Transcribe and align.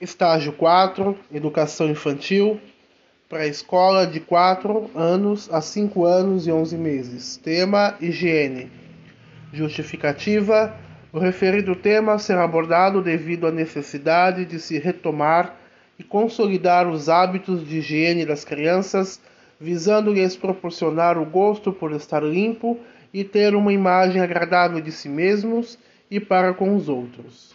Estágio 0.00 0.52
4, 0.52 1.18
Educação 1.34 1.90
Infantil, 1.90 2.60
pré-escola 3.28 4.06
de 4.06 4.20
4 4.20 4.92
anos 4.94 5.52
a 5.52 5.60
5 5.60 6.04
anos 6.04 6.46
e 6.46 6.52
11 6.52 6.78
meses. 6.78 7.36
Tema: 7.36 7.96
Higiene. 8.00 8.70
Justificativa: 9.52 10.72
O 11.12 11.18
referido 11.18 11.74
tema 11.74 12.16
será 12.16 12.44
abordado 12.44 13.02
devido 13.02 13.48
à 13.48 13.50
necessidade 13.50 14.44
de 14.44 14.60
se 14.60 14.78
retomar 14.78 15.56
e 15.98 16.04
consolidar 16.04 16.88
os 16.88 17.08
hábitos 17.08 17.66
de 17.66 17.78
higiene 17.78 18.24
das 18.24 18.44
crianças, 18.44 19.20
visando 19.60 20.12
lhes 20.12 20.36
proporcionar 20.36 21.18
o 21.18 21.26
gosto 21.26 21.72
por 21.72 21.90
estar 21.90 22.22
limpo 22.22 22.78
e 23.12 23.24
ter 23.24 23.52
uma 23.56 23.72
imagem 23.72 24.22
agradável 24.22 24.80
de 24.80 24.92
si 24.92 25.08
mesmos 25.08 25.76
e 26.08 26.20
para 26.20 26.54
com 26.54 26.76
os 26.76 26.88
outros. 26.88 27.52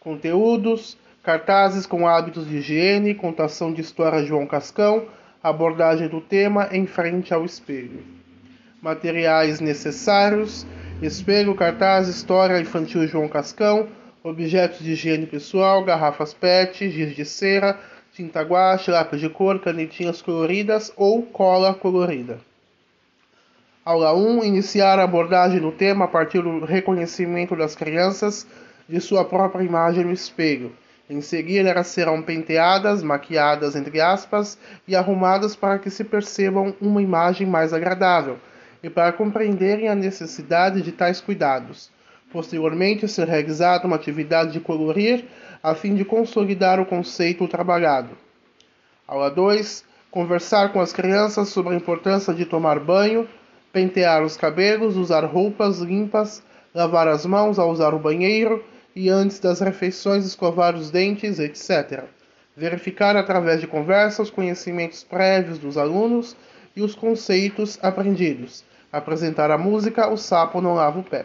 Conteúdos: 0.00 0.96
cartazes 1.22 1.86
com 1.86 2.06
hábitos 2.06 2.48
de 2.48 2.56
higiene, 2.56 3.14
contação 3.14 3.72
de 3.72 3.80
história 3.80 4.24
João 4.24 4.46
Cascão, 4.46 5.06
abordagem 5.42 6.08
do 6.08 6.20
tema 6.20 6.68
em 6.72 6.86
frente 6.86 7.32
ao 7.32 7.44
espelho. 7.44 8.02
Materiais 8.80 9.60
necessários: 9.60 10.66
espelho, 11.00 11.54
cartaz, 11.54 12.08
história 12.08 12.60
infantil 12.60 13.06
João 13.06 13.28
Cascão, 13.28 13.88
objetos 14.24 14.80
de 14.80 14.92
higiene 14.92 15.26
pessoal, 15.26 15.84
garrafas 15.84 16.34
PET, 16.34 16.90
giz 16.90 17.14
de 17.14 17.24
cera, 17.24 17.78
tinta 18.12 18.42
guache, 18.42 18.90
lápis 18.90 19.20
de 19.20 19.28
cor, 19.28 19.60
canetinhas 19.60 20.20
coloridas 20.20 20.92
ou 20.96 21.22
cola 21.22 21.72
colorida. 21.72 22.40
Aula 23.84 24.14
1. 24.14 24.44
Iniciar 24.44 24.98
a 24.98 25.04
abordagem 25.04 25.60
do 25.60 25.72
tema 25.72 26.04
a 26.04 26.08
partir 26.08 26.42
do 26.42 26.64
reconhecimento 26.64 27.56
das 27.56 27.74
crianças 27.74 28.46
de 28.88 29.00
sua 29.00 29.24
própria 29.24 29.64
imagem 29.64 30.04
no 30.04 30.12
espelho. 30.12 30.72
Em 31.12 31.20
seguida, 31.20 31.68
elas 31.68 31.88
serão 31.88 32.22
penteadas, 32.22 33.02
maquiadas, 33.02 33.76
entre 33.76 34.00
aspas, 34.00 34.56
e 34.88 34.96
arrumadas 34.96 35.54
para 35.54 35.78
que 35.78 35.90
se 35.90 36.02
percebam 36.02 36.74
uma 36.80 37.02
imagem 37.02 37.46
mais 37.46 37.74
agradável 37.74 38.38
e 38.82 38.88
para 38.88 39.12
compreenderem 39.12 39.88
a 39.88 39.94
necessidade 39.94 40.80
de 40.80 40.90
tais 40.90 41.20
cuidados. 41.20 41.90
Posteriormente, 42.32 43.06
ser 43.06 43.28
realizada 43.28 43.86
uma 43.86 43.96
atividade 43.96 44.52
de 44.52 44.60
colorir 44.60 45.26
a 45.62 45.74
fim 45.74 45.94
de 45.94 46.02
consolidar 46.02 46.80
o 46.80 46.86
conceito 46.86 47.46
trabalhado. 47.46 48.16
Aula 49.06 49.30
2. 49.30 49.84
Conversar 50.10 50.72
com 50.72 50.80
as 50.80 50.94
crianças 50.94 51.50
sobre 51.50 51.74
a 51.74 51.76
importância 51.76 52.32
de 52.32 52.46
tomar 52.46 52.80
banho, 52.80 53.28
pentear 53.70 54.22
os 54.22 54.38
cabelos, 54.38 54.96
usar 54.96 55.26
roupas 55.26 55.78
limpas, 55.78 56.42
lavar 56.74 57.06
as 57.06 57.26
mãos 57.26 57.58
ao 57.58 57.70
usar 57.70 57.92
o 57.92 57.98
banheiro 57.98 58.64
e 58.94 59.08
antes 59.08 59.38
das 59.38 59.60
refeições 59.60 60.26
escovar 60.26 60.74
os 60.74 60.90
dentes, 60.90 61.38
etc. 61.38 62.04
Verificar 62.56 63.16
através 63.16 63.60
de 63.60 63.66
conversa 63.66 64.22
os 64.22 64.30
conhecimentos 64.30 65.02
prévios 65.02 65.58
dos 65.58 65.78
alunos 65.78 66.36
e 66.76 66.82
os 66.82 66.94
conceitos 66.94 67.78
aprendidos. 67.82 68.64
Apresentar 68.92 69.50
a 69.50 69.56
música 69.56 70.08
O 70.08 70.16
Sapo 70.16 70.60
Não 70.60 70.74
Lava 70.74 71.00
o 71.00 71.02
Pé. 71.02 71.24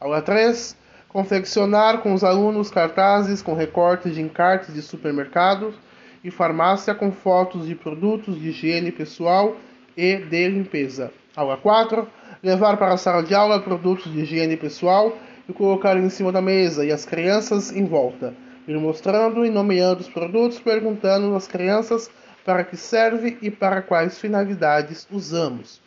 Aula 0.00 0.20
3. 0.20 0.76
Confeccionar 1.08 1.98
com 1.98 2.12
os 2.12 2.24
alunos 2.24 2.70
cartazes 2.70 3.40
com 3.40 3.54
recortes 3.54 4.14
de 4.14 4.20
encartes 4.20 4.74
de 4.74 4.82
supermercados 4.82 5.74
e 6.22 6.30
farmácia 6.30 6.94
com 6.94 7.12
fotos 7.12 7.66
de 7.66 7.74
produtos 7.74 8.38
de 8.40 8.48
higiene 8.48 8.90
pessoal 8.90 9.56
e 9.96 10.16
de 10.16 10.48
limpeza. 10.48 11.12
Aula 11.36 11.56
4. 11.56 12.08
Levar 12.42 12.76
para 12.76 12.94
a 12.94 12.96
sala 12.96 13.22
de 13.22 13.34
aula 13.34 13.60
produtos 13.60 14.12
de 14.12 14.20
higiene 14.20 14.56
pessoal 14.56 15.16
e 15.48 15.52
colocar 15.52 15.96
em 15.96 16.08
cima 16.08 16.32
da 16.32 16.40
mesa 16.40 16.84
e 16.84 16.92
as 16.92 17.04
crianças 17.04 17.70
em 17.70 17.84
volta, 17.84 18.34
ir 18.66 18.78
mostrando 18.78 19.44
e 19.44 19.50
nomeando 19.50 20.00
os 20.00 20.08
produtos, 20.08 20.58
perguntando 20.58 21.34
às 21.34 21.46
crianças 21.46 22.10
para 22.44 22.64
que 22.64 22.76
serve 22.76 23.36
e 23.42 23.50
para 23.50 23.82
quais 23.82 24.18
finalidades 24.18 25.06
usamos. 25.10 25.80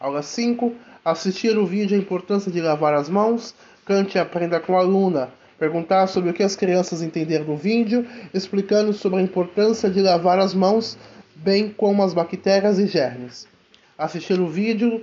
Aula 0.00 0.22
5. 0.22 0.74
Assistir 1.04 1.56
o 1.58 1.66
vídeo 1.66 1.96
A 1.96 2.00
Importância 2.00 2.50
de 2.50 2.60
Lavar 2.60 2.94
as 2.94 3.08
Mãos, 3.08 3.54
cante 3.84 4.16
e 4.16 4.20
aprenda 4.20 4.60
com 4.60 4.76
a 4.76 4.80
aluna. 4.80 5.30
Perguntar 5.58 6.06
sobre 6.06 6.30
o 6.30 6.34
que 6.34 6.42
as 6.42 6.54
crianças 6.54 7.02
entenderam 7.02 7.44
do 7.44 7.56
vídeo, 7.56 8.06
explicando 8.32 8.92
sobre 8.92 9.18
a 9.18 9.22
importância 9.22 9.90
de 9.90 10.00
lavar 10.00 10.38
as 10.38 10.54
mãos, 10.54 10.96
bem 11.34 11.68
como 11.68 12.02
as 12.02 12.14
bactérias 12.14 12.78
e 12.78 12.86
germes. 12.86 13.48
Assistir 13.96 14.38
o 14.38 14.46
vídeo 14.46 15.02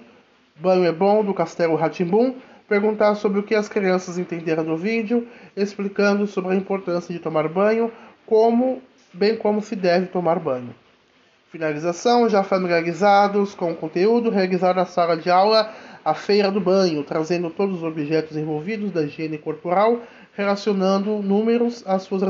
Banho 0.57 0.85
é 0.85 0.91
Bom 0.93 1.25
do 1.25 1.33
Castelo 1.33 1.75
Ratimbum, 1.75 2.35
perguntar 2.67 3.15
sobre 3.15 3.39
o 3.39 3.43
que 3.43 3.55
as 3.55 3.69
crianças 3.69 4.17
entenderam 4.17 4.63
do 4.63 4.75
vídeo, 4.75 5.27
explicando 5.55 6.25
sobre 6.27 6.53
a 6.53 6.55
importância 6.55 7.13
de 7.13 7.19
tomar 7.19 7.47
banho, 7.47 7.91
como 8.25 8.81
bem 9.13 9.37
como 9.37 9.61
se 9.61 9.75
deve 9.75 10.07
tomar 10.07 10.39
banho. 10.39 10.75
Finalização, 11.51 12.27
já 12.27 12.43
familiarizados 12.43 13.55
com 13.55 13.71
o 13.71 13.75
conteúdo, 13.75 14.29
realizar 14.29 14.73
na 14.73 14.85
sala 14.85 15.15
de 15.15 15.29
aula 15.29 15.71
a 16.03 16.13
feira 16.13 16.51
do 16.51 16.59
banho, 16.59 17.03
trazendo 17.03 17.49
todos 17.49 17.77
os 17.77 17.83
objetos 17.83 18.35
envolvidos 18.35 18.91
da 18.91 19.03
higiene 19.03 19.37
corporal, 19.37 20.01
relacionando 20.33 21.21
números 21.21 21.83
às 21.87 22.03
suas 22.03 22.21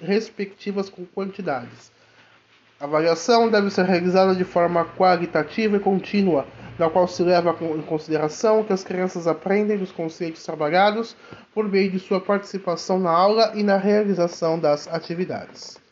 respectivas 0.00 0.90
quantidades. 1.14 1.92
A 2.80 2.84
avaliação 2.84 3.50
deve 3.50 3.70
ser 3.70 3.84
realizada 3.84 4.34
de 4.34 4.44
forma 4.44 4.84
qualitativa 4.84 5.76
e 5.76 5.80
contínua, 5.80 6.46
na 6.78 6.90
qual 6.90 7.06
se 7.06 7.22
leva 7.22 7.56
em 7.60 7.82
consideração 7.82 8.64
que 8.64 8.72
as 8.72 8.82
crianças 8.82 9.26
aprendem 9.26 9.78
dos 9.78 9.92
conceitos 9.92 10.42
trabalhados 10.44 11.16
por 11.54 11.68
meio 11.68 11.90
de 11.90 12.00
sua 12.00 12.20
participação 12.20 12.98
na 12.98 13.10
aula 13.10 13.52
e 13.54 13.62
na 13.62 13.76
realização 13.76 14.58
das 14.58 14.88
atividades. 14.88 15.83